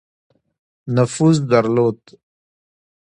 [0.95, 1.99] نفوذ درلود.